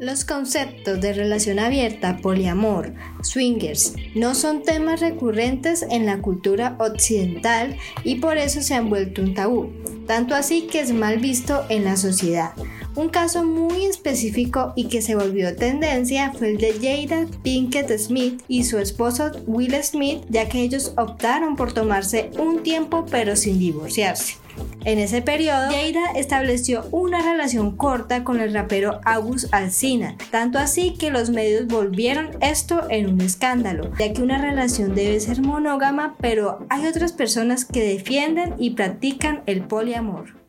Los 0.00 0.24
conceptos 0.24 0.98
de 1.02 1.12
relación 1.12 1.58
abierta, 1.58 2.20
poliamor, 2.22 2.94
swingers, 3.22 3.92
no 4.14 4.34
son 4.34 4.62
temas 4.62 5.00
recurrentes 5.00 5.82
en 5.82 6.06
la 6.06 6.22
cultura 6.22 6.74
occidental 6.78 7.76
y 8.02 8.14
por 8.14 8.38
eso 8.38 8.62
se 8.62 8.72
han 8.72 8.88
vuelto 8.88 9.20
un 9.20 9.34
tabú, 9.34 9.70
tanto 10.06 10.34
así 10.34 10.62
que 10.62 10.80
es 10.80 10.90
mal 10.94 11.18
visto 11.18 11.66
en 11.68 11.84
la 11.84 11.98
sociedad. 11.98 12.52
Un 12.96 13.10
caso 13.10 13.44
muy 13.44 13.84
específico 13.84 14.72
y 14.74 14.88
que 14.88 15.02
se 15.02 15.16
volvió 15.16 15.54
tendencia 15.54 16.32
fue 16.32 16.52
el 16.52 16.56
de 16.56 16.72
Jada 16.80 17.26
Pinkett 17.42 17.94
Smith 17.98 18.42
y 18.48 18.64
su 18.64 18.78
esposo 18.78 19.30
Will 19.46 19.74
Smith, 19.82 20.22
ya 20.30 20.48
que 20.48 20.62
ellos 20.62 20.94
optaron 20.96 21.56
por 21.56 21.74
tomarse 21.74 22.30
un 22.38 22.62
tiempo 22.62 23.04
pero 23.10 23.36
sin 23.36 23.58
divorciarse. 23.58 24.39
En 24.84 24.98
ese 24.98 25.20
periodo, 25.20 25.68
Jada 25.70 26.12
estableció 26.16 26.86
una 26.90 27.20
relación 27.20 27.76
corta 27.76 28.24
con 28.24 28.40
el 28.40 28.54
rapero 28.54 29.00
August 29.04 29.52
Alsina, 29.52 30.16
tanto 30.30 30.58
así 30.58 30.94
que 30.94 31.10
los 31.10 31.30
medios 31.30 31.66
volvieron 31.66 32.30
esto 32.40 32.86
en 32.88 33.10
un 33.10 33.20
escándalo, 33.20 33.90
ya 33.98 34.12
que 34.12 34.22
una 34.22 34.40
relación 34.40 34.94
debe 34.94 35.20
ser 35.20 35.42
monógama, 35.42 36.16
pero 36.20 36.66
hay 36.70 36.86
otras 36.86 37.12
personas 37.12 37.64
que 37.64 37.82
defienden 37.82 38.54
y 38.58 38.70
practican 38.70 39.42
el 39.46 39.62
poliamor. 39.62 40.40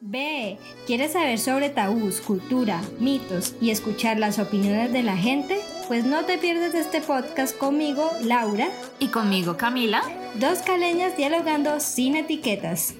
B. 0.00 0.58
¿Quieres 0.86 1.12
saber 1.12 1.38
sobre 1.38 1.70
tabús, 1.70 2.20
cultura, 2.20 2.82
mitos 3.00 3.54
y 3.60 3.70
escuchar 3.70 4.18
las 4.18 4.38
opiniones 4.38 4.92
de 4.92 5.02
la 5.02 5.16
gente? 5.16 5.58
Pues 5.86 6.06
no 6.06 6.24
te 6.24 6.38
pierdas 6.38 6.74
este 6.74 7.02
podcast 7.02 7.54
conmigo, 7.58 8.10
Laura. 8.22 8.68
Y 9.00 9.08
conmigo, 9.08 9.58
Camila. 9.58 10.02
Dos 10.36 10.60
caleñas 10.60 11.14
dialogando 11.14 11.78
sin 11.78 12.16
etiquetas. 12.16 12.94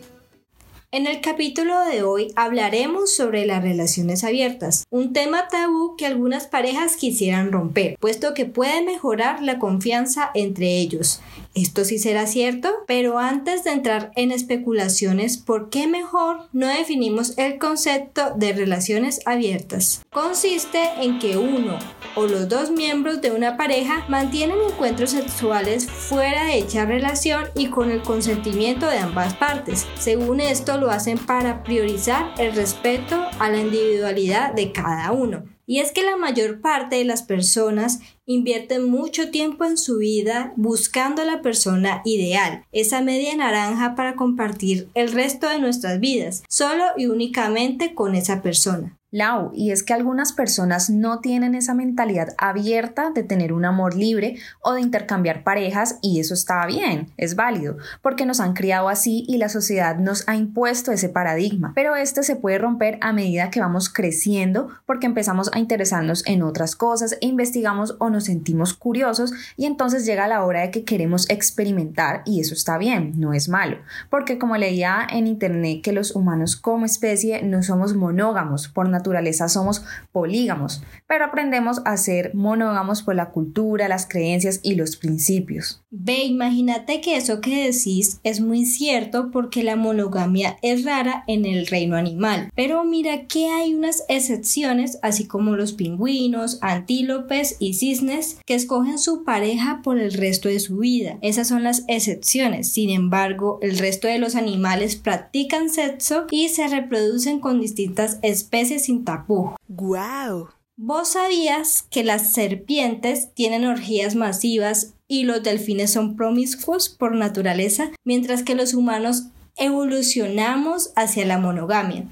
En 0.91 1.07
el 1.07 1.23
capítulo 1.23 1.80
de 1.87 2.02
hoy 2.02 2.32
hablaremos 2.37 3.16
sobre 3.16 3.46
las 3.46 3.62
relaciones 3.62 4.23
abiertas, 4.23 4.85
un 4.90 5.12
tema 5.12 5.49
tabú 5.49 5.96
que 5.96 6.07
algunas 6.07 6.46
parejas 6.46 6.96
quisieran 6.96 7.51
romper, 7.51 7.96
puesto 7.99 8.32
que 8.32 8.45
puede 8.45 8.80
mejorar 8.85 9.43
la 9.43 9.59
confianza 9.59 10.30
entre 10.35 10.79
ellos. 10.79 11.21
Esto 11.55 11.85
sí 11.85 12.01
será 12.01 12.27
cierto, 12.27 12.69
pero 12.88 13.19
antes 13.21 13.63
de 13.63 13.71
entrar 13.71 14.10
en 14.16 14.33
especulaciones, 14.33 15.38
¿por 15.38 15.71
qué 15.71 15.87
mejor 15.87 16.49
no 16.52 16.66
definimos 16.66 17.38
el 17.38 17.59
concepto 17.59 18.35
de 18.35 18.52
relaciones 18.52 19.21
abiertas? 19.24 20.02
Consiste 20.11 20.83
en 21.01 21.21
que 21.21 21.37
uno 21.37 21.79
o 22.16 22.27
los 22.27 22.49
dos 22.49 22.73
miembros 22.73 23.21
de 23.21 23.30
una 23.30 23.57
pareja 23.57 24.05
mantienen 24.09 24.59
encuentros 24.69 25.11
sexuales 25.11 25.88
fuera 25.88 26.46
de 26.46 26.57
dicha 26.57 26.87
relación 26.87 27.45
y 27.55 27.68
con 27.68 27.93
el 27.93 28.02
consentimiento 28.02 28.89
de 28.89 28.99
ambas 28.99 29.35
partes. 29.35 29.87
Según 29.96 30.41
esto 30.41 30.79
lo 30.79 30.91
hacen 30.91 31.18
para 31.18 31.63
priorizar 31.63 32.35
el 32.39 32.52
respeto 32.55 33.24
a 33.39 33.49
la 33.49 33.61
individualidad 33.61 34.55
de 34.55 34.73
cada 34.73 35.13
uno. 35.13 35.54
Y 35.66 35.79
es 35.80 35.93
que 35.93 36.02
la 36.02 36.16
mayor 36.16 36.60
parte 36.60 36.96
de 36.96 37.04
las 37.04 37.23
personas 37.23 38.01
invierten 38.26 38.88
mucho 38.88 39.30
tiempo 39.30 39.65
en 39.65 39.76
su 39.76 39.98
vida 39.98 40.52
buscando 40.56 41.24
la 41.24 41.43
persona 41.43 42.02
ideal, 42.04 42.65
esa 42.73 43.01
media 43.01 43.37
naranja 43.37 43.95
para 43.95 44.16
compartir 44.16 44.88
el 44.95 45.12
resto 45.12 45.48
de 45.48 45.59
nuestras 45.59 46.01
vidas, 46.01 46.43
solo 46.48 46.84
y 46.96 47.06
únicamente 47.06 47.95
con 47.95 48.15
esa 48.15 48.43
persona. 48.43 48.98
Lau, 49.15 49.52
y 49.54 49.70
es 49.70 49.84
que 49.84 49.95
algunas 49.95 50.32
personas 50.32 50.90
no 50.90 51.20
tienen 51.20 51.54
esa 51.54 51.73
mentalidad 51.73 52.34
abierta 52.37 53.12
de 53.12 53.23
tener 53.23 53.52
un 53.52 53.65
amor 53.65 53.95
libre 53.95 54.38
o 54.60 54.73
de 54.73 54.80
intercambiar 54.80 55.45
parejas 55.45 56.01
y 56.02 56.18
eso 56.18 56.34
está 56.34 56.66
bien, 56.66 57.12
es 57.16 57.37
válido, 57.37 57.76
porque 58.02 58.26
nos 58.26 58.40
han 58.40 58.54
criado 58.54 58.88
así 58.88 59.24
y 59.29 59.37
la 59.37 59.48
sociedad 59.48 59.98
nos 59.98 60.29
ha 60.29 60.34
impuesto 60.34 60.90
ese 60.90 61.09
paradigma. 61.09 61.71
Pero 61.76 61.95
este 61.95 62.24
se 62.24 62.34
puede 62.34 62.59
romper 62.59 62.98
a 63.02 63.12
medida 63.12 63.51
que 63.51 63.60
vamos 63.60 63.88
creciendo 63.88 64.71
porque 64.84 65.06
empezamos 65.06 65.49
a 65.53 65.60
interesarnos 65.60 66.27
en 66.27 66.43
otras 66.43 66.75
cosas 66.75 67.16
e 67.21 67.27
investigamos 67.27 67.94
o 68.00 68.10
nos 68.10 68.25
sentimos 68.25 68.75
curiosos 68.75 69.33
y 69.56 69.66
entonces 69.66 70.05
llega 70.06 70.27
la 70.27 70.44
hora 70.44 70.62
de 70.62 70.72
que 70.72 70.83
queremos 70.83 71.31
experimentar 71.31 72.22
y 72.27 72.41
eso 72.41 72.55
está 72.55 72.78
bien, 72.78 73.12
no 73.15 73.33
es 73.33 73.49
malo, 73.49 73.77
porque 74.10 74.41
como 74.41 74.56
leía 74.56 75.06
en 75.09 75.28
internet 75.28 75.83
que 75.84 75.93
los 75.93 76.16
humanos 76.16 76.56
como 76.56 76.84
especie 76.84 77.44
no 77.44 77.62
somos 77.62 77.94
monógamos 77.94 78.66
por 78.66 78.89
naturaleza 78.89 79.03
naturaleza 79.04 79.50
somos 79.50 79.84
polígamos, 80.12 80.82
pero 81.06 81.26
aprendemos 81.26 81.82
a 81.84 81.98
ser 81.98 82.34
monógamos 82.34 83.03
por 83.03 83.15
la 83.15 83.31
cultura, 83.31 83.87
las 83.87 84.09
creencias 84.09 84.60
y 84.62 84.76
los 84.76 84.97
principios. 84.97 85.82
Ve, 85.91 86.25
imagínate 86.25 87.03
que 87.03 87.16
eso 87.16 87.42
que 87.42 87.66
decís 87.66 88.20
es 88.22 88.41
muy 88.41 88.65
cierto 88.65 89.31
porque 89.31 89.62
la 89.62 89.76
monogamia 89.76 90.56
es 90.62 90.84
rara 90.84 91.22
en 91.26 91.44
el 91.44 91.66
reino 91.66 91.97
animal, 91.97 92.50
pero 92.56 92.82
mira 92.84 93.26
que 93.26 93.48
hay 93.48 93.75
unas 93.75 94.04
excepciones, 94.09 94.98
así 95.03 95.26
como 95.26 95.54
los 95.54 95.75
pingüinos, 95.75 96.59
antílopes 96.62 97.56
y 97.59 97.75
cisnes, 97.75 98.38
que 98.47 98.54
escogen 98.54 98.98
su 98.98 99.22
pareja 99.25 99.82
por 99.84 99.98
el 99.98 100.15
resto 100.15 100.48
de 100.48 100.60
su 100.60 100.78
vida. 100.78 101.19
Esas 101.21 101.48
son 101.48 101.62
las 101.62 101.84
excepciones. 101.88 102.72
Sin 102.72 102.88
embargo, 102.88 103.59
el 103.60 103.78
resto 103.78 104.09
de 104.09 104.19
los 104.19 104.34
animales 104.34 104.97
practican 104.97 105.69
sexo 105.69 106.25
y 106.31 106.48
se 106.48 106.66
reproducen 106.69 107.41
con 107.41 107.60
distintas 107.60 108.19
especies 108.22 108.84
sin 108.84 108.94
tapujo. 109.03 109.56
¡Guau! 109.66 110.50
¿Vos 110.77 111.09
sabías 111.09 111.82
que 111.82 112.05
las 112.05 112.32
serpientes 112.32 113.32
tienen 113.34 113.65
orgías 113.65 114.15
masivas 114.15 114.94
y 115.09 115.22
los 115.22 115.43
delfines 115.43 115.93
son 115.93 116.16
promiscuos 116.16 116.88
por 116.88 117.15
naturaleza, 117.15 117.91
mientras 118.04 118.43
que 118.43 118.54
los 118.54 118.75
humanos 118.75 119.28
evolucionamos 119.56 120.93
hacia 120.97 121.25
la 121.27 121.38
monogamia? 121.38 122.06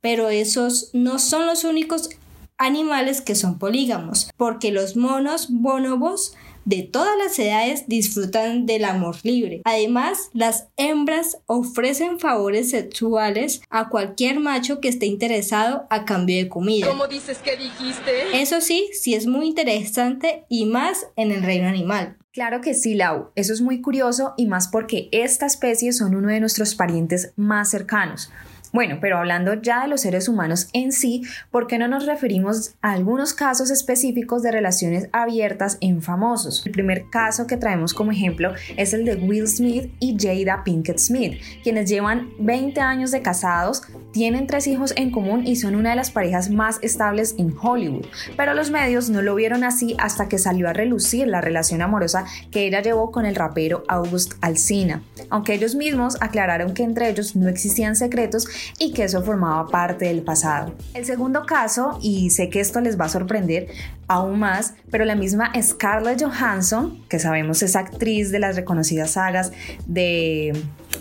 Pero 0.00 0.28
esos 0.28 0.90
no 0.92 1.18
son 1.18 1.46
los 1.46 1.64
únicos 1.64 2.10
animales 2.58 3.20
que 3.20 3.36
son 3.36 3.58
polígamos, 3.58 4.30
porque 4.36 4.72
los 4.72 4.96
monos 4.96 5.46
bonobos 5.50 6.34
de 6.68 6.82
todas 6.82 7.16
las 7.16 7.38
edades 7.38 7.84
disfrutan 7.86 8.66
del 8.66 8.84
amor 8.84 9.16
libre. 9.22 9.62
Además, 9.64 10.28
las 10.34 10.68
hembras 10.76 11.38
ofrecen 11.46 12.20
favores 12.20 12.68
sexuales 12.70 13.62
a 13.70 13.88
cualquier 13.88 14.38
macho 14.38 14.78
que 14.78 14.88
esté 14.88 15.06
interesado 15.06 15.86
a 15.88 16.04
cambio 16.04 16.36
de 16.36 16.50
comida. 16.50 16.86
¿Cómo 16.86 17.06
dices 17.06 17.38
que 17.38 17.56
dijiste? 17.56 18.38
Eso 18.38 18.60
sí, 18.60 18.90
sí 18.92 19.14
es 19.14 19.26
muy 19.26 19.46
interesante 19.46 20.44
y 20.50 20.66
más 20.66 21.06
en 21.16 21.32
el 21.32 21.42
reino 21.42 21.68
animal. 21.68 22.18
Claro 22.32 22.60
que 22.60 22.74
sí, 22.74 22.94
Lau. 22.94 23.30
Eso 23.34 23.54
es 23.54 23.62
muy 23.62 23.80
curioso 23.80 24.34
y 24.36 24.44
más 24.44 24.68
porque 24.68 25.08
esta 25.10 25.46
especie 25.46 25.92
son 25.92 26.14
uno 26.14 26.28
de 26.28 26.40
nuestros 26.40 26.74
parientes 26.74 27.32
más 27.36 27.70
cercanos. 27.70 28.30
Bueno, 28.72 28.98
pero 29.00 29.18
hablando 29.18 29.54
ya 29.54 29.82
de 29.82 29.88
los 29.88 30.02
seres 30.02 30.28
humanos 30.28 30.68
en 30.72 30.92
sí, 30.92 31.22
¿por 31.50 31.66
qué 31.66 31.78
no 31.78 31.88
nos 31.88 32.06
referimos 32.06 32.74
a 32.82 32.92
algunos 32.92 33.32
casos 33.32 33.70
específicos 33.70 34.42
de 34.42 34.52
relaciones 34.52 35.08
abiertas 35.12 35.78
en 35.80 36.02
famosos? 36.02 36.64
El 36.66 36.72
primer 36.72 37.08
caso 37.10 37.46
que 37.46 37.56
traemos 37.56 37.94
como 37.94 38.12
ejemplo 38.12 38.52
es 38.76 38.92
el 38.92 39.04
de 39.04 39.16
Will 39.16 39.48
Smith 39.48 39.92
y 40.00 40.16
Jada 40.18 40.64
Pinkett 40.64 40.98
Smith, 40.98 41.40
quienes 41.62 41.88
llevan 41.88 42.28
20 42.38 42.80
años 42.80 43.10
de 43.10 43.22
casados, 43.22 43.82
tienen 44.12 44.46
tres 44.46 44.66
hijos 44.66 44.92
en 44.96 45.10
común 45.10 45.46
y 45.46 45.56
son 45.56 45.74
una 45.74 45.90
de 45.90 45.96
las 45.96 46.10
parejas 46.10 46.50
más 46.50 46.78
estables 46.82 47.34
en 47.38 47.54
Hollywood. 47.60 48.06
Pero 48.36 48.54
los 48.54 48.70
medios 48.70 49.10
no 49.10 49.22
lo 49.22 49.34
vieron 49.34 49.64
así 49.64 49.94
hasta 49.98 50.28
que 50.28 50.38
salió 50.38 50.68
a 50.68 50.72
relucir 50.72 51.26
la 51.26 51.40
relación 51.40 51.82
amorosa 51.82 52.24
que 52.50 52.66
ella 52.66 52.82
llevó 52.82 53.10
con 53.10 53.26
el 53.26 53.34
rapero 53.34 53.84
August 53.88 54.34
Alsina, 54.40 55.02
aunque 55.30 55.54
ellos 55.54 55.74
mismos 55.74 56.16
aclararon 56.20 56.74
que 56.74 56.82
entre 56.82 57.08
ellos 57.08 57.36
no 57.36 57.48
existían 57.48 57.96
secretos 57.96 58.48
y 58.78 58.92
que 58.92 59.04
eso 59.04 59.22
formaba 59.22 59.66
parte 59.68 60.06
del 60.06 60.22
pasado. 60.22 60.74
El 60.94 61.04
segundo 61.04 61.46
caso, 61.46 61.98
y 62.02 62.30
sé 62.30 62.48
que 62.48 62.60
esto 62.60 62.80
les 62.80 62.98
va 62.98 63.06
a 63.06 63.08
sorprender 63.08 63.68
aún 64.06 64.38
más, 64.38 64.74
pero 64.90 65.04
la 65.04 65.14
misma 65.14 65.52
Scarlett 65.60 66.22
Johansson, 66.22 67.04
que 67.08 67.18
sabemos 67.18 67.62
es 67.62 67.76
actriz 67.76 68.30
de 68.30 68.38
las 68.38 68.56
reconocidas 68.56 69.12
sagas 69.12 69.52
de 69.86 70.52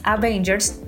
Avengers, 0.04 0.82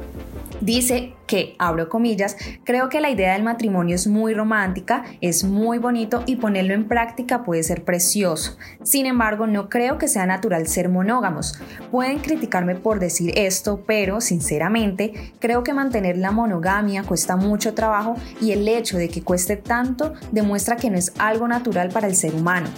dice 0.61 1.13
que, 1.27 1.55
abro 1.59 1.89
comillas, 1.89 2.35
creo 2.63 2.89
que 2.89 3.01
la 3.01 3.09
idea 3.09 3.33
del 3.33 3.43
matrimonio 3.43 3.95
es 3.95 4.07
muy 4.07 4.33
romántica, 4.33 5.03
es 5.21 5.43
muy 5.43 5.77
bonito 5.77 6.23
y 6.25 6.37
ponerlo 6.37 6.73
en 6.73 6.87
práctica 6.87 7.43
puede 7.43 7.63
ser 7.63 7.83
precioso. 7.83 8.57
Sin 8.83 9.05
embargo, 9.05 9.47
no 9.47 9.69
creo 9.69 9.97
que 9.97 10.07
sea 10.07 10.25
natural 10.25 10.67
ser 10.67 10.89
monógamos. 10.89 11.59
Pueden 11.91 12.19
criticarme 12.19 12.75
por 12.75 12.99
decir 12.99 13.31
esto, 13.37 13.83
pero 13.85 14.21
sinceramente 14.21 15.33
creo 15.39 15.63
que 15.63 15.73
mantener 15.73 16.17
la 16.17 16.31
monogamia 16.31 17.03
cuesta 17.03 17.35
mucho 17.35 17.73
trabajo 17.73 18.15
y 18.41 18.51
el 18.51 18.67
hecho 18.67 18.97
de 18.97 19.09
que 19.09 19.21
cueste 19.21 19.57
tanto 19.57 20.13
demuestra 20.31 20.75
que 20.75 20.89
no 20.89 20.97
es 20.97 21.13
algo 21.19 21.47
natural 21.47 21.89
para 21.89 22.07
el 22.07 22.15
ser 22.15 22.33
humano. 22.33 22.69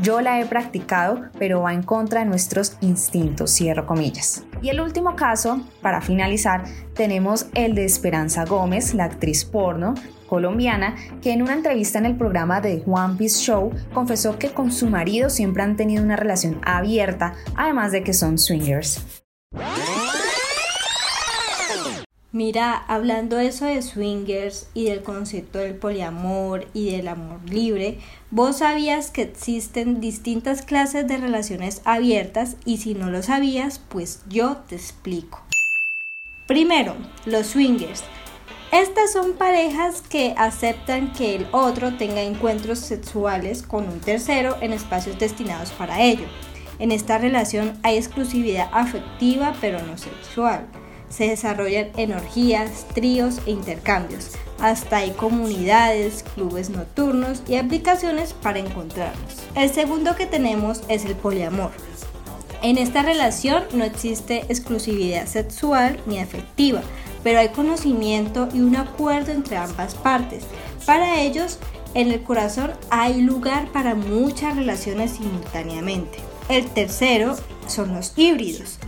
Yo 0.00 0.20
la 0.20 0.40
he 0.40 0.46
practicado, 0.46 1.22
pero 1.38 1.62
va 1.62 1.74
en 1.74 1.82
contra 1.82 2.20
de 2.20 2.26
nuestros 2.26 2.76
instintos, 2.80 3.50
cierro 3.50 3.86
comillas. 3.86 4.44
Y 4.62 4.68
el 4.68 4.80
último 4.80 5.16
caso, 5.16 5.60
para 5.82 6.00
finalizar, 6.00 6.64
tenemos 6.94 7.46
el 7.54 7.74
de 7.74 7.84
Esperanza 7.84 8.44
Gómez, 8.44 8.94
la 8.94 9.04
actriz 9.04 9.44
porno 9.44 9.94
colombiana, 10.28 10.94
que 11.20 11.32
en 11.32 11.42
una 11.42 11.54
entrevista 11.54 11.98
en 11.98 12.06
el 12.06 12.16
programa 12.16 12.60
de 12.60 12.84
One 12.86 13.16
Piece 13.18 13.40
Show 13.40 13.72
confesó 13.92 14.38
que 14.38 14.52
con 14.52 14.70
su 14.70 14.88
marido 14.88 15.28
siempre 15.28 15.64
han 15.64 15.76
tenido 15.76 16.04
una 16.04 16.16
relación 16.16 16.60
abierta, 16.62 17.34
además 17.56 17.90
de 17.90 18.04
que 18.04 18.14
son 18.14 18.38
swingers. 18.38 19.04
Mira, 22.32 22.76
hablando 22.86 23.40
eso 23.40 23.64
de 23.64 23.82
swingers 23.82 24.68
y 24.72 24.84
del 24.84 25.02
concepto 25.02 25.58
del 25.58 25.74
poliamor 25.74 26.68
y 26.72 26.92
del 26.92 27.08
amor 27.08 27.40
libre, 27.50 27.98
vos 28.30 28.58
sabías 28.58 29.10
que 29.10 29.22
existen 29.22 30.00
distintas 30.00 30.62
clases 30.62 31.08
de 31.08 31.16
relaciones 31.16 31.82
abiertas 31.84 32.54
y 32.64 32.76
si 32.76 32.94
no 32.94 33.10
lo 33.10 33.24
sabías, 33.24 33.80
pues 33.80 34.22
yo 34.28 34.58
te 34.68 34.76
explico. 34.76 35.42
Primero, 36.46 36.94
los 37.26 37.48
swingers. 37.48 38.04
Estas 38.70 39.12
son 39.12 39.32
parejas 39.32 40.00
que 40.00 40.32
aceptan 40.38 41.12
que 41.12 41.34
el 41.34 41.48
otro 41.50 41.96
tenga 41.96 42.22
encuentros 42.22 42.78
sexuales 42.78 43.64
con 43.64 43.88
un 43.88 43.98
tercero 43.98 44.56
en 44.60 44.72
espacios 44.72 45.18
destinados 45.18 45.72
para 45.72 46.00
ello. 46.00 46.26
En 46.78 46.92
esta 46.92 47.18
relación 47.18 47.76
hay 47.82 47.96
exclusividad 47.96 48.68
afectiva 48.72 49.52
pero 49.60 49.82
no 49.82 49.98
sexual 49.98 50.68
se 51.10 51.28
desarrollan 51.28 51.90
energías, 51.96 52.86
tríos 52.94 53.40
e 53.46 53.50
intercambios. 53.50 54.30
Hasta 54.58 54.98
hay 54.98 55.10
comunidades, 55.10 56.24
clubes 56.34 56.70
nocturnos 56.70 57.42
y 57.46 57.56
aplicaciones 57.56 58.32
para 58.32 58.60
encontrarlos. 58.60 59.42
El 59.54 59.70
segundo 59.70 60.16
que 60.16 60.26
tenemos 60.26 60.82
es 60.88 61.04
el 61.04 61.16
poliamor. 61.16 61.72
En 62.62 62.78
esta 62.78 63.02
relación 63.02 63.64
no 63.72 63.84
existe 63.84 64.44
exclusividad 64.48 65.26
sexual 65.26 65.98
ni 66.06 66.18
afectiva, 66.18 66.82
pero 67.22 67.38
hay 67.38 67.48
conocimiento 67.48 68.48
y 68.52 68.60
un 68.60 68.76
acuerdo 68.76 69.32
entre 69.32 69.56
ambas 69.56 69.94
partes. 69.94 70.44
Para 70.84 71.20
ellos, 71.20 71.58
en 71.94 72.12
el 72.12 72.22
corazón 72.22 72.72
hay 72.90 73.22
lugar 73.22 73.72
para 73.72 73.94
muchas 73.94 74.56
relaciones 74.56 75.12
simultáneamente. 75.12 76.18
El 76.48 76.66
tercero 76.66 77.36
son 77.66 77.94
los 77.94 78.12
híbridos. 78.16 78.78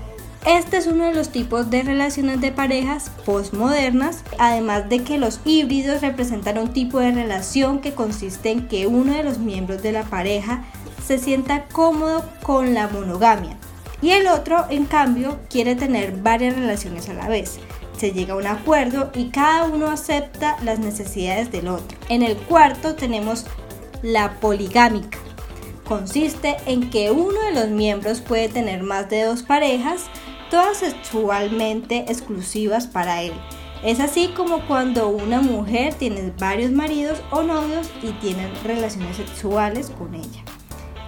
Este 0.47 0.77
es 0.77 0.87
uno 0.87 1.05
de 1.05 1.15
los 1.15 1.29
tipos 1.29 1.71
de 1.71 1.83
relaciones 1.83 2.41
de 2.41 2.51
parejas 2.51 3.11
postmodernas, 3.25 4.25
además 4.39 4.89
de 4.89 5.05
que 5.05 5.19
los 5.19 5.41
híbridos 5.45 6.01
representan 6.01 6.59
un 6.59 6.73
tipo 6.73 6.99
de 6.99 7.13
relación 7.13 7.79
que 7.81 7.95
consiste 7.95 8.51
en 8.51 8.67
que 8.67 8.87
uno 8.89 9.15
de 9.15 9.23
los 9.23 9.39
miembros 9.39 9.83
de 9.83 9.93
la 9.93 10.03
pareja 10.03 10.65
se 11.07 11.19
sienta 11.19 11.67
cómodo 11.69 12.25
con 12.43 12.75
la 12.75 12.89
monogamia 12.89 13.57
y 14.03 14.11
el 14.11 14.27
otro, 14.27 14.67
en 14.69 14.85
cambio, 14.85 15.39
quiere 15.49 15.77
tener 15.77 16.17
varias 16.17 16.57
relaciones 16.57 17.09
a 17.09 17.15
la 17.15 17.29
vez. 17.29 17.61
Se 17.97 18.11
llega 18.11 18.35
a 18.35 18.37
un 18.37 18.49
acuerdo 18.49 19.13
y 19.15 19.29
cada 19.29 19.65
uno 19.65 19.87
acepta 19.87 20.57
las 20.65 20.81
necesidades 20.81 21.53
del 21.53 21.69
otro. 21.69 21.97
En 22.09 22.23
el 22.23 22.37
cuarto 22.37 22.97
tenemos 22.97 23.47
la 24.03 24.41
poligámica. 24.41 25.19
Consiste 25.85 26.57
en 26.67 26.91
que 26.91 27.13
uno 27.13 27.41
de 27.43 27.53
los 27.53 27.69
miembros 27.69 28.21
puede 28.21 28.49
tener 28.49 28.83
más 28.83 29.09
de 29.09 29.23
dos 29.23 29.45
parejas 29.45 30.07
todas 30.53 30.77
sexualmente 30.77 32.05
exclusivas 32.09 32.87
para 32.87 33.23
él. 33.23 33.33
Es 33.83 34.01
así 34.01 34.29
como 34.37 34.67
cuando 34.67 35.09
una 35.09 35.41
mujer 35.41 35.95
tiene 35.95 36.31
varios 36.39 36.71
maridos 36.71 37.23
o 37.31 37.43
novios 37.43 37.89
y 38.03 38.11
tienen 38.21 38.53
relaciones 38.63 39.17
sexuales 39.17 39.89
con 39.89 40.15
ella. 40.15 40.45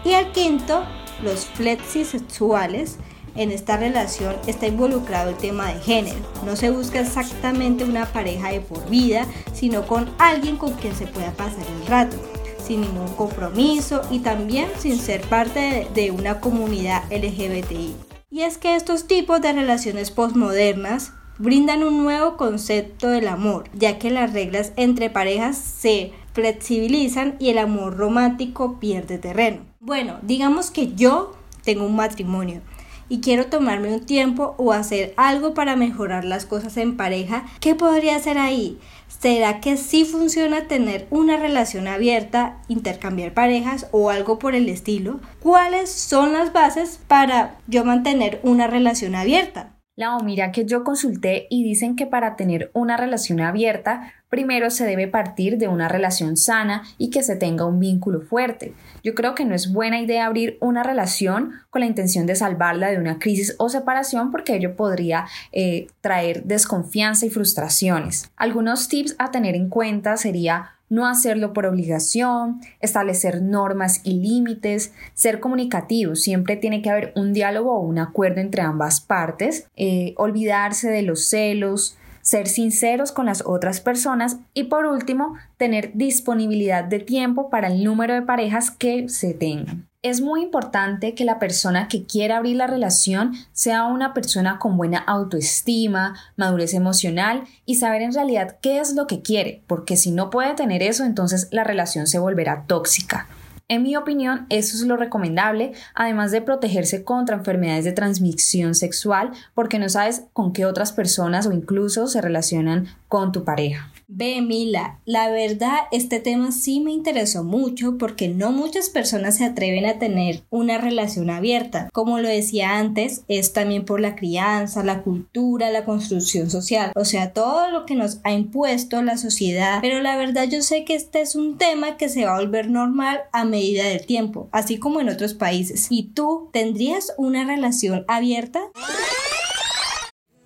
Y 0.03 0.15
al 0.15 0.33
quinto, 0.33 0.87
los 1.23 1.45
flexisexuales. 1.45 2.97
En 3.37 3.51
esta 3.51 3.77
relación 3.77 4.35
está 4.47 4.67
involucrado 4.67 5.31
el 5.31 5.37
tema 5.37 5.67
de 5.67 5.81
género. 5.81 6.21
No 6.47 6.57
se 6.57 6.71
busca 6.71 7.01
exactamente 7.01 7.85
una 7.85 8.07
pareja 8.07 8.51
de 8.51 8.61
por 8.61 8.89
vida, 8.89 9.27
sino 9.53 9.87
con 9.87 10.09
alguien 10.19 10.57
con 10.57 10.73
quien 10.75 10.95
se 10.95 11.07
pueda 11.07 11.33
pasar 11.33 11.67
el 11.83 11.87
rato, 11.87 12.17
sin 12.65 12.81
ningún 12.81 13.09
compromiso 13.09 14.01
y 14.11 14.21
también 14.21 14.69
sin 14.79 14.99
ser 14.99 15.21
parte 15.23 15.87
de 15.93 16.13
una 16.13 16.41
comunidad 16.41 17.03
LGBTI. 17.11 18.14
Y 18.35 18.43
es 18.43 18.59
que 18.59 18.75
estos 18.75 19.07
tipos 19.07 19.41
de 19.41 19.53
relaciones 19.53 20.11
postmodernas 20.11 21.13
brindan 21.39 21.85
un 21.85 22.03
nuevo 22.03 22.37
concepto 22.37 23.07
del 23.07 23.29
amor, 23.29 23.71
ya 23.75 24.01
que 24.01 24.11
las 24.11 24.33
reglas 24.33 24.73
entre 24.75 25.09
parejas 25.09 25.57
se 25.57 26.11
flexibilizan 26.33 27.37
y 27.39 27.51
el 27.51 27.59
amor 27.59 27.97
romántico 27.97 28.81
pierde 28.81 29.19
terreno. 29.19 29.59
Bueno, 29.79 30.19
digamos 30.23 30.73
que 30.73 30.95
yo 30.95 31.37
tengo 31.63 31.87
un 31.87 31.95
matrimonio 31.95 32.61
y 33.09 33.21
quiero 33.21 33.47
tomarme 33.47 33.93
un 33.93 34.01
tiempo 34.01 34.55
o 34.59 34.73
hacer 34.73 35.15
algo 35.17 35.55
para 35.55 35.77
mejorar 35.77 36.25
las 36.25 36.47
cosas 36.47 36.77
en 36.77 36.97
pareja, 36.97 37.45
¿qué 37.61 37.75
podría 37.75 38.17
hacer 38.17 38.39
ahí? 38.39 38.79
¿Será 39.21 39.61
que 39.61 39.77
sí 39.77 40.05
funciona 40.05 40.69
tener 40.69 41.07
una 41.11 41.37
relación 41.37 41.89
abierta, 41.89 42.59
intercambiar 42.69 43.33
parejas 43.33 43.87
o 43.91 44.11
algo 44.11 44.39
por 44.39 44.55
el 44.55 44.69
estilo? 44.69 45.21
¿Cuáles 45.41 45.91
son 45.91 46.33
las 46.33 46.53
bases 46.53 47.01
para 47.09 47.57
yo 47.67 47.85
mantener 47.85 48.41
una 48.43 48.67
relación 48.67 49.15
abierta? 49.15 49.74
Lau, 49.97 50.25
mira 50.25 50.51
que 50.51 50.65
yo 50.65 50.83
consulté 50.83 51.47
y 51.51 51.63
dicen 51.63 51.95
que 51.95 52.05
para 52.05 52.35
tener 52.35 52.69
una 52.75 52.97
relación 52.97 53.41
abierta, 53.41 54.13
primero 54.29 54.71
se 54.71 54.87
debe 54.87 55.07
partir 55.07 55.57
de 55.57 55.69
una 55.69 55.87
relación 55.87 56.37
sana 56.37 56.83
y 56.99 57.11
que 57.11 57.23
se 57.23 57.37
tenga 57.37 57.65
un 57.65 57.79
vínculo 57.79 58.21
fuerte. 58.21 58.75
Yo 59.05 59.15
creo 59.15 59.37
que 59.37 59.45
no 59.45 59.55
es 59.55 59.73
buena 59.73 60.01
idea 60.01 60.27
abrir 60.27 60.59
una 60.61 60.83
relación 60.83 61.53
con 61.71 61.79
la 61.79 61.87
intención 61.87 62.27
de 62.27 62.35
salvarla 62.35 62.91
de 62.91 62.99
una 62.99 63.21
crisis 63.21 63.55
o 63.59 63.69
separación 63.69 64.33
porque 64.33 64.57
ello 64.57 64.75
podría 64.75 65.27
eh, 65.53 65.87
traer 66.01 66.43
desconfianza 66.43 67.27
y 67.27 67.31
frustraciones. 67.31 68.33
Algunos 68.35 68.89
tips 68.89 69.15
a 69.19 69.31
tener 69.31 69.55
en 69.55 69.69
cuenta 69.69 70.17
sería 70.17 70.73
no 70.95 71.07
hacerlo 71.07 71.53
por 71.53 71.67
obligación, 71.67 72.61
establecer 72.81 73.43
normas 73.43 74.01
y 74.05 74.21
límites, 74.21 74.93
ser 75.15 75.41
comunicativo, 75.41 76.15
siempre 76.15 76.57
tiene 76.57 76.83
que 76.83 76.91
haber 76.91 77.13
un 77.17 77.33
diálogo 77.33 77.75
o 77.77 77.81
un 77.81 77.99
acuerdo 77.99 78.41
entre 78.41 78.63
ambas 78.63 79.01
partes, 79.01 79.67
eh, 79.77 80.15
olvidarse 80.17 80.89
de 80.89 81.03
los 81.03 81.29
celos, 81.29 81.99
ser 82.23 82.49
sinceros 82.49 83.13
con 83.13 83.27
las 83.27 83.43
otras 83.45 83.81
personas 83.81 84.39
y 84.55 84.65
por 84.65 84.87
último, 84.87 85.35
tener 85.59 85.91
disponibilidad 85.95 86.85
de 86.85 87.01
tiempo 87.01 87.51
para 87.51 87.67
el 87.67 87.85
número 87.85 88.15
de 88.15 88.23
parejas 88.23 88.71
que 88.71 89.09
se 89.09 89.35
tengan. 89.35 89.87
Es 90.05 90.21
muy 90.21 90.43
importante 90.43 91.15
que 91.15 91.25
la 91.25 91.39
persona 91.39 91.89
que 91.89 92.05
quiera 92.05 92.37
abrir 92.37 92.57
la 92.57 92.67
relación 92.67 93.33
sea 93.55 93.87
una 93.87 94.13
persona 94.13 94.59
con 94.59 94.77
buena 94.77 94.99
autoestima, 94.99 96.15
madurez 96.37 96.75
emocional 96.75 97.45
y 97.65 97.77
saber 97.77 98.03
en 98.03 98.13
realidad 98.13 98.59
qué 98.61 98.81
es 98.81 98.93
lo 98.93 99.07
que 99.07 99.23
quiere, 99.23 99.63
porque 99.67 99.97
si 99.97 100.11
no 100.11 100.29
puede 100.29 100.53
tener 100.53 100.83
eso, 100.83 101.05
entonces 101.05 101.49
la 101.53 101.65
relación 101.65 102.07
se 102.07 102.19
volverá 102.19 102.65
tóxica. 102.67 103.29
En 103.69 103.83
mi 103.83 103.97
opinión, 103.97 104.45
eso 104.51 104.77
es 104.77 104.83
lo 104.83 104.99
recomendable, 104.99 105.73
además 105.95 106.33
de 106.33 106.43
protegerse 106.43 107.03
contra 107.03 107.37
enfermedades 107.37 107.87
de 107.87 107.93
transmisión 107.93 108.75
sexual, 108.75 109.31
porque 109.55 109.79
no 109.79 109.89
sabes 109.89 110.25
con 110.35 110.53
qué 110.53 110.67
otras 110.67 110.93
personas 110.93 111.47
o 111.47 111.53
incluso 111.53 112.09
se 112.09 112.21
relacionan 112.21 112.89
con 113.09 113.33
tu 113.33 113.43
pareja. 113.45 113.91
Ve, 114.07 114.43
Mila, 114.43 115.01
la 115.07 115.31
verdad 115.31 115.79
este 115.91 116.21
tema 116.21 116.53
sí 116.53 116.81
me 116.81 116.93
interesó 116.93 117.43
mucho 117.43 117.97
porque 117.99 118.29
no 118.29 118.53
muchas 118.53 118.91
personas 118.91 119.39
se 119.39 119.45
atreven 119.45 119.87
a 119.87 119.99
tener 119.99 120.43
una 120.51 120.79
relación 120.79 121.31
abierta. 121.31 121.89
Como 121.93 122.19
lo 122.19 122.29
decía 122.29 122.79
antes, 122.79 123.25
es 123.29 123.53
también 123.53 123.85
por 123.85 124.01
la 124.01 124.15
crianza, 124.15 124.85
la 124.85 125.03
cultura, 125.03 125.71
la 125.71 125.85
construcción 125.85 126.51
social, 126.51 126.93
o 126.95 127.05
sea, 127.05 127.33
todo 127.33 127.71
lo 127.71 127.87
que 127.87 127.95
nos 127.95 128.21
ha 128.25 128.33
impuesto 128.33 129.03
la 129.03 129.17
sociedad. 129.17 129.79
Pero 129.81 130.01
la 130.01 130.17
verdad 130.17 130.49
yo 130.49 130.63
sé 130.63 130.85
que 130.85 130.95
este 130.95 131.21
es 131.21 131.35
un 131.35 131.57
tema 131.57 131.97
que 131.97 132.09
se 132.09 132.25
va 132.25 132.37
a 132.37 132.41
volver 132.41 132.71
normal 132.71 133.23
a 133.33 133.45
medida 133.45 133.85
del 133.85 134.07
tiempo, 134.07 134.49
así 134.53 134.79
como 134.79 135.01
en 135.01 135.09
otros 135.09 135.35
países. 135.35 135.87
¿Y 135.91 136.11
tú 136.15 136.51
tendrías 136.53 137.13
una 137.17 137.45
relación 137.45 138.05
abierta? 138.09 138.61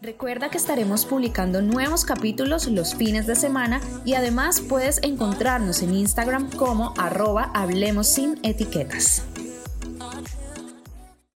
Recuerda 0.01 0.49
que 0.49 0.59
estaremos 0.59 1.05
publicando 1.05 1.61
nuevos 1.61 2.05
capítulos 2.05 2.69
los 2.69 2.95
fines 2.95 3.27
de 3.27 3.35
semana 3.35 3.81
y 4.05 4.15
además 4.15 4.61
puedes 4.61 5.03
encontrarnos 5.03 5.83
en 5.83 5.93
Instagram 5.93 6.51
como 6.53 6.95
arroba 6.97 7.51
hablemos 7.53 8.07
sin 8.07 8.39
etiquetas. 8.45 9.25